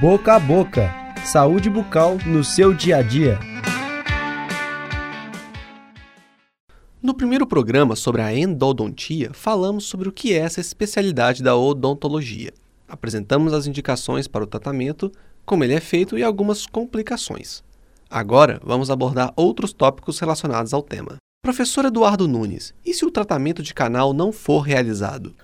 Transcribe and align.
Boca 0.00 0.36
a 0.36 0.38
boca. 0.38 0.94
Saúde 1.24 1.68
bucal 1.68 2.18
no 2.24 2.44
seu 2.44 2.72
dia 2.72 2.98
a 2.98 3.02
dia. 3.02 3.36
No 7.02 7.12
primeiro 7.12 7.44
programa 7.44 7.96
sobre 7.96 8.22
a 8.22 8.32
endodontia, 8.32 9.32
falamos 9.32 9.86
sobre 9.86 10.08
o 10.08 10.12
que 10.12 10.34
é 10.34 10.36
essa 10.36 10.60
especialidade 10.60 11.42
da 11.42 11.56
odontologia. 11.56 12.52
Apresentamos 12.86 13.52
as 13.52 13.66
indicações 13.66 14.28
para 14.28 14.44
o 14.44 14.46
tratamento, 14.46 15.10
como 15.44 15.64
ele 15.64 15.74
é 15.74 15.80
feito 15.80 16.16
e 16.16 16.22
algumas 16.22 16.64
complicações. 16.64 17.64
Agora 18.08 18.60
vamos 18.62 18.92
abordar 18.92 19.32
outros 19.34 19.72
tópicos 19.72 20.20
relacionados 20.20 20.72
ao 20.72 20.80
tema. 20.80 21.16
Professor 21.42 21.86
Eduardo 21.86 22.28
Nunes, 22.28 22.72
e 22.86 22.94
se 22.94 23.04
o 23.04 23.10
tratamento 23.10 23.64
de 23.64 23.74
canal 23.74 24.12
não 24.12 24.30
for 24.30 24.60
realizado? 24.60 25.34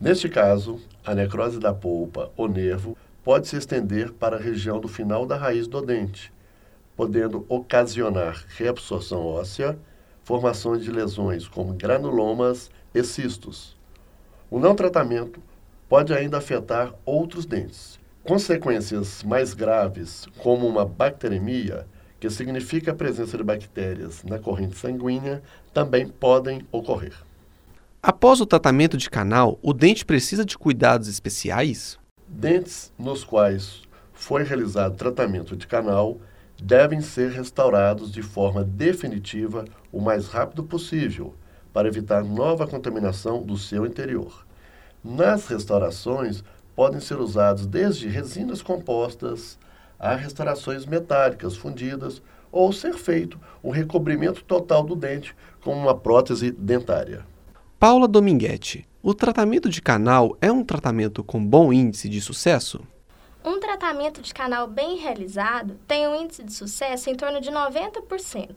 Neste 0.00 0.28
caso, 0.28 0.78
a 1.04 1.12
necrose 1.12 1.58
da 1.58 1.74
polpa 1.74 2.30
ou 2.36 2.46
nervo 2.46 2.96
pode 3.26 3.48
se 3.48 3.56
estender 3.56 4.12
para 4.12 4.36
a 4.36 4.40
região 4.40 4.78
do 4.78 4.86
final 4.86 5.26
da 5.26 5.36
raiz 5.36 5.66
do 5.66 5.82
dente, 5.82 6.32
podendo 6.94 7.44
ocasionar 7.48 8.44
reabsorção 8.56 9.26
óssea, 9.26 9.76
formações 10.22 10.84
de 10.84 10.92
lesões 10.92 11.48
como 11.48 11.74
granulomas 11.74 12.70
e 12.94 13.02
cistos. 13.02 13.76
O 14.48 14.60
não 14.60 14.76
tratamento 14.76 15.40
pode 15.88 16.14
ainda 16.14 16.38
afetar 16.38 16.94
outros 17.04 17.44
dentes. 17.44 17.98
Consequências 18.22 19.24
mais 19.24 19.54
graves, 19.54 20.28
como 20.38 20.64
uma 20.64 20.84
bacteremia, 20.84 21.84
que 22.20 22.30
significa 22.30 22.92
a 22.92 22.94
presença 22.94 23.36
de 23.36 23.42
bactérias 23.42 24.22
na 24.22 24.38
corrente 24.38 24.78
sanguínea, 24.78 25.42
também 25.74 26.06
podem 26.06 26.64
ocorrer. 26.70 27.14
Após 28.00 28.40
o 28.40 28.46
tratamento 28.46 28.96
de 28.96 29.10
canal, 29.10 29.58
o 29.62 29.72
dente 29.72 30.04
precisa 30.04 30.44
de 30.44 30.56
cuidados 30.56 31.08
especiais? 31.08 31.98
Dentes 32.38 32.92
nos 32.98 33.24
quais 33.24 33.80
foi 34.12 34.42
realizado 34.42 34.94
tratamento 34.94 35.56
de 35.56 35.66
canal 35.66 36.18
devem 36.62 37.00
ser 37.00 37.30
restaurados 37.30 38.12
de 38.12 38.20
forma 38.20 38.62
definitiva 38.62 39.64
o 39.90 40.02
mais 40.02 40.28
rápido 40.28 40.62
possível, 40.62 41.34
para 41.72 41.88
evitar 41.88 42.22
nova 42.22 42.66
contaminação 42.66 43.42
do 43.42 43.56
seu 43.56 43.86
interior. 43.86 44.44
Nas 45.02 45.46
restaurações, 45.46 46.44
podem 46.74 47.00
ser 47.00 47.18
usados 47.18 47.66
desde 47.66 48.06
resinas 48.06 48.60
compostas 48.60 49.58
a 49.98 50.14
restaurações 50.14 50.84
metálicas 50.84 51.56
fundidas 51.56 52.20
ou 52.52 52.70
ser 52.70 52.98
feito 52.98 53.40
um 53.64 53.70
recobrimento 53.70 54.44
total 54.44 54.84
do 54.84 54.94
dente 54.94 55.34
com 55.62 55.72
uma 55.72 55.96
prótese 55.96 56.50
dentária. 56.50 57.24
Paula 57.78 58.06
Dominguete, 58.06 58.86
o 59.06 59.14
tratamento 59.14 59.68
de 59.68 59.80
canal 59.80 60.36
é 60.40 60.50
um 60.50 60.64
tratamento 60.64 61.22
com 61.22 61.38
bom 61.38 61.72
índice 61.72 62.08
de 62.08 62.20
sucesso? 62.20 62.84
Um 63.44 63.60
tratamento 63.60 64.20
de 64.20 64.34
canal 64.34 64.66
bem 64.66 64.96
realizado 64.96 65.78
tem 65.86 66.08
um 66.08 66.22
índice 66.22 66.42
de 66.42 66.52
sucesso 66.52 67.08
em 67.08 67.14
torno 67.14 67.40
de 67.40 67.48
90%. 67.48 68.50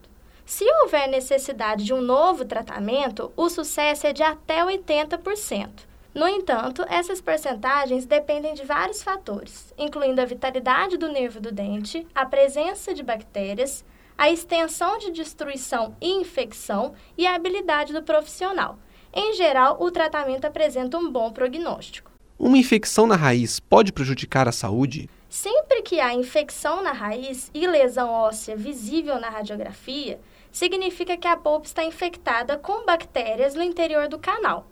Se 0.48 0.66
houver 0.82 1.08
necessidade 1.08 1.86
de 1.86 1.94
um 1.94 2.02
novo 2.02 2.46
tratamento, 2.46 3.32
o 3.38 3.48
sucesso 3.48 4.08
é 4.08 4.12
de 4.12 4.24
até 4.24 4.66
80%. 4.66 5.70
No 6.16 6.28
entanto, 6.28 6.84
essas 6.90 7.22
percentagens 7.22 8.08
dependem 8.08 8.56
de 8.56 8.66
vários 8.66 9.04
fatores, 9.04 9.72
incluindo 9.78 10.20
a 10.20 10.26
vitalidade 10.26 10.98
do 10.98 11.12
nervo 11.12 11.40
do 11.40 11.52
dente, 11.52 12.08
a 12.16 12.26
presença 12.26 12.92
de 12.92 13.04
bactérias, 13.04 13.86
a 14.18 14.32
extensão 14.32 14.98
de 14.98 15.12
destruição 15.12 15.96
e 16.02 16.12
infecção 16.12 16.96
e 17.16 17.28
a 17.28 17.36
habilidade 17.36 17.94
do 17.94 18.02
profissional. 18.02 18.80
Em 19.14 19.34
geral, 19.34 19.78
o 19.80 19.90
tratamento 19.90 20.46
apresenta 20.46 20.98
um 20.98 21.12
bom 21.12 21.32
prognóstico. 21.32 22.12
Uma 22.38 22.58
infecção 22.58 23.08
na 23.08 23.16
raiz 23.16 23.60
pode 23.60 23.92
prejudicar 23.92 24.48
a 24.48 24.52
saúde? 24.52 25.10
Sempre 25.28 25.82
que 25.82 26.00
há 26.00 26.14
infecção 26.14 26.82
na 26.82 26.92
raiz 26.92 27.52
e 27.54 27.68
lesão 27.68 28.10
óssea 28.10 28.56
visível 28.56 29.20
na 29.20 29.30
radiografia, 29.30 30.20
significa 30.52 31.18
que 31.18 31.28
a 31.28 31.36
polpa 31.36 31.66
está 31.66 31.84
infectada 31.84 32.58
com 32.58 32.86
bactérias 32.86 33.56
no 33.56 33.64
interior 33.64 34.08
do 34.08 34.18
canal. 34.18 34.68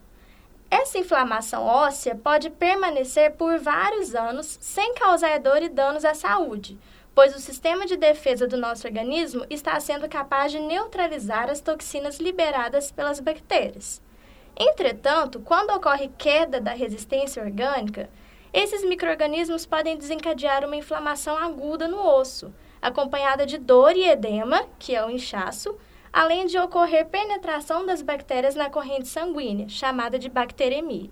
Essa 0.69 0.99
inflamação 0.99 1.63
óssea 1.63 2.15
pode 2.15 2.49
permanecer 2.49 3.33
por 3.33 3.57
vários 3.59 4.13
anos 4.13 4.57
sem 4.61 4.93
causar 4.95 5.39
dor 5.39 5.61
e 5.61 5.69
danos 5.69 6.03
à 6.03 6.13
saúde, 6.13 6.77
pois 7.15 7.35
o 7.35 7.39
sistema 7.39 7.85
de 7.85 7.97
defesa 7.97 8.47
do 8.47 8.57
nosso 8.57 8.85
organismo 8.85 9.45
está 9.49 9.79
sendo 9.79 10.07
capaz 10.09 10.51
de 10.51 10.59
neutralizar 10.59 11.49
as 11.49 11.61
toxinas 11.61 12.19
liberadas 12.19 12.91
pelas 12.91 13.19
bactérias. 13.19 14.01
Entretanto, 14.59 15.39
quando 15.39 15.69
ocorre 15.69 16.09
queda 16.17 16.59
da 16.59 16.71
resistência 16.71 17.43
orgânica, 17.43 18.09
esses 18.51 18.83
microrganismos 18.83 19.67
podem 19.67 19.95
desencadear 19.95 20.65
uma 20.65 20.75
inflamação 20.75 21.37
aguda 21.37 21.87
no 21.87 21.99
osso, 21.99 22.51
acompanhada 22.81 23.45
de 23.45 23.59
dor 23.59 23.95
e 23.95 24.09
edema, 24.09 24.63
que 24.79 24.95
é 24.95 25.05
o 25.05 25.11
inchaço, 25.11 25.75
além 26.11 26.47
de 26.47 26.57
ocorrer 26.57 27.05
penetração 27.05 27.85
das 27.85 28.01
bactérias 28.01 28.55
na 28.55 28.67
corrente 28.67 29.07
sanguínea, 29.07 29.69
chamada 29.69 30.17
de 30.17 30.27
bacteremia. 30.27 31.11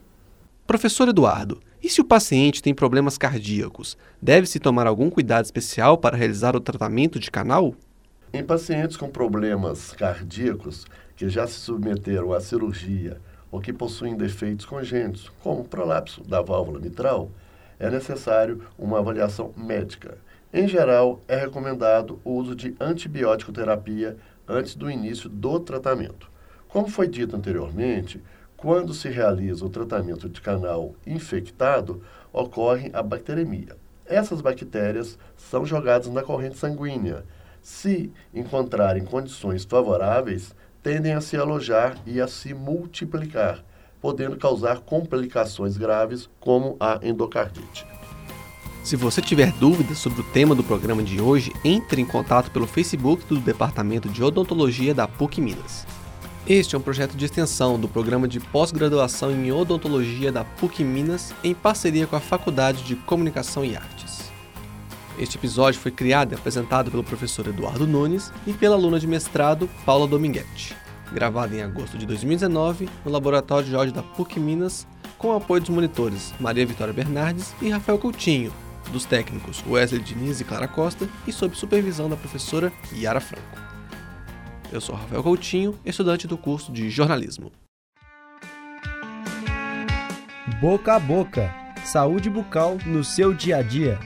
Professor 0.66 1.08
Eduardo, 1.08 1.62
e 1.84 1.88
se 1.88 2.02
o 2.02 2.06
paciente 2.06 2.64
tem 2.64 2.74
problemas 2.74 3.16
cardíacos, 3.16 3.96
deve-se 4.20 4.60
tomar 4.60 4.88
algum 4.88 5.12
cuidado 5.12 5.46
especial 5.46 6.00
para 6.00 6.18
realizar 6.18 6.56
o 6.56 6.60
tratamento 6.60 7.20
de 7.20 7.30
canal? 7.30 7.76
Em 8.34 8.44
pacientes 8.44 8.98
com 8.98 9.08
problemas 9.08 9.92
cardíacos 9.92 10.88
que 11.16 11.30
já 11.30 11.46
se 11.46 11.60
submeteram 11.60 12.34
à 12.34 12.40
cirurgia 12.40 13.22
ou 13.56 13.62
que 13.62 13.72
possuem 13.72 14.18
defeitos 14.18 14.66
congênitos, 14.66 15.32
como 15.42 15.64
prolapso 15.64 16.22
da 16.26 16.42
válvula 16.42 16.78
mitral, 16.78 17.32
é 17.80 17.90
necessário 17.90 18.62
uma 18.78 19.00
avaliação 19.00 19.54
médica. 19.56 20.18
Em 20.54 20.68
geral, 20.68 21.22
é 21.26 21.38
recomendado 21.38 22.20
o 22.26 22.32
uso 22.32 22.54
de 22.54 22.76
antibiótico 22.82 23.54
terapia 23.54 24.18
antes 24.46 24.76
do 24.76 24.92
início 24.92 25.30
do 25.30 25.58
tratamento. 25.62 26.30
Como 26.68 26.90
foi 26.90 27.08
dito 27.08 27.34
anteriormente, 27.34 28.22
quando 28.58 28.94
se 28.94 29.08
realiza 29.08 29.66
o 29.66 29.70
tratamento 29.70 30.28
de 30.28 30.42
canal 30.42 30.94
infectado, 31.08 32.04
ocorre 32.34 32.90
a 32.92 33.02
bacteremia. 33.02 33.78
Essas 34.06 34.42
bactérias 34.42 35.18
são 35.38 35.66
jogadas 35.66 36.10
na 36.10 36.24
corrente 36.24 36.58
sanguínea. 36.58 37.24
Se 37.62 38.12
encontrarem 38.34 39.06
condições 39.06 39.64
favoráveis, 39.64 40.54
tendem 40.86 41.14
a 41.14 41.20
se 41.20 41.36
alojar 41.36 41.98
e 42.06 42.22
a 42.22 42.28
se 42.28 42.54
multiplicar, 42.54 43.66
podendo 44.00 44.38
causar 44.38 44.82
complicações 44.82 45.78
graves 45.78 46.30
como 46.40 46.78
a 46.80 47.00
endocardite. 47.02 47.88
Se 48.84 48.96
você 48.96 49.20
tiver 49.20 49.52
dúvidas 49.54 49.98
sobre 49.98 50.22
o 50.22 50.24
tema 50.26 50.54
do 50.54 50.64
programa 50.64 51.02
de 51.02 51.20
hoje, 51.20 51.52
entre 51.66 52.00
em 52.00 52.06
contato 52.06 52.52
pelo 52.52 52.68
Facebook 52.68 53.26
do 53.26 53.40
Departamento 53.40 54.08
de 54.08 54.24
Odontologia 54.24 54.94
da 54.94 55.08
PUC 55.08 55.42
Minas. 55.42 55.88
Este 56.48 56.76
é 56.76 56.78
um 56.78 56.84
projeto 56.84 57.18
de 57.18 57.26
extensão 57.26 57.80
do 57.80 57.88
programa 57.88 58.28
de 58.28 58.40
pós-graduação 58.40 59.32
em 59.32 59.52
odontologia 59.52 60.32
da 60.32 60.44
PUC 60.44 60.84
Minas 60.84 61.34
em 61.44 61.56
parceria 61.56 62.06
com 62.06 62.16
a 62.16 62.20
Faculdade 62.20 62.84
de 62.84 62.96
Comunicação 62.96 63.66
e 63.66 63.76
Artes. 63.76 64.15
Este 65.18 65.38
episódio 65.38 65.80
foi 65.80 65.92
criado 65.92 66.34
e 66.34 66.36
apresentado 66.36 66.92
pelo 66.92 67.04
professor 67.04 67.48
Eduardo 67.48 67.88
Nunes 67.88 68.34
e 68.46 68.52
pela 68.52 68.76
aluna 68.76 69.00
de 69.00 69.08
mestrado 69.08 69.70
Paula 69.86 70.06
Dominguete. 70.06 70.76
Gravado 71.14 71.56
em 71.56 71.62
agosto 71.62 71.98
de 71.98 72.06
2019 72.06 72.90
no 73.06 73.12
Laboratório 73.12 73.66
de 73.66 73.94
da 73.94 74.04
PUC 74.04 74.40
Minas, 74.40 74.86
com 75.18 75.30
o 75.30 75.36
apoio 75.36 75.62
dos 75.62 75.70
monitores 75.70 76.34
Maria 76.38 76.66
Vitória 76.66 76.94
Bernardes 76.94 77.56
e 77.62 77.70
Rafael 77.70 77.98
Coutinho, 77.98 78.52
dos 78.92 79.06
técnicos 79.06 79.64
Wesley 79.66 80.02
Diniz 80.02 80.42
e 80.42 80.44
Clara 80.44 80.68
Costa 80.68 81.08
e 81.26 81.32
sob 81.32 81.56
supervisão 81.56 82.10
da 82.10 82.18
professora 82.18 82.74
Yara 82.94 83.22
Franco. 83.22 83.58
Eu 84.70 84.82
sou 84.82 84.96
Rafael 84.96 85.24
Coutinho, 85.24 85.80
estudante 85.86 86.28
do 86.28 86.38
curso 86.38 86.74
de 86.74 86.90
jornalismo. 86.90 87.54
Boca 90.60 90.96
a 90.96 91.00
boca. 91.00 91.54
Saúde 91.86 92.30
bucal 92.30 92.78
no 92.86 93.04
seu 93.04 93.34
dia 93.34 93.58
a 93.58 93.62
dia. 93.62 93.98